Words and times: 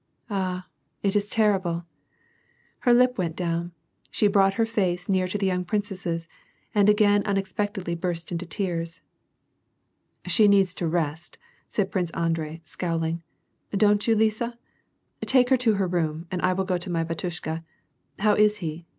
"Ah, 0.31 0.65
it 1.03 1.15
is 1.15 1.29
terrible." 1.29 1.85
Her 2.79 2.91
lip 2.91 3.19
went 3.19 3.35
down. 3.35 3.71
She 4.09 4.25
brought 4.25 4.55
her 4.55 4.65
face 4.65 5.07
near 5.07 5.27
to 5.27 5.37
the 5.37 5.45
young 5.45 5.63
princess's, 5.63 6.27
and 6.73 6.89
again 6.89 7.21
unexpectedly 7.27 7.93
burst 7.93 8.31
into 8.31 8.47
tears. 8.47 9.03
"She 10.25 10.47
needs 10.47 10.73
to 10.73 10.85
rest/' 10.89 11.37
said 11.67 11.91
Prince 11.91 12.09
Andrei, 12.15 12.61
scowling, 12.63 13.21
"Don't 13.71 14.07
you 14.07 14.15
Lisa? 14.15 14.57
Take 15.23 15.51
lier 15.51 15.57
to 15.59 15.75
her 15.75 15.85
room 15.85 16.25
and 16.31 16.41
I 16.41 16.53
will 16.53 16.65
go 16.65 16.79
to 16.79 16.89
my 16.89 17.03
bat 17.03 17.17
yushka. 17.19 17.63
How 18.17 18.33
is 18.33 18.57
he? 18.57 18.87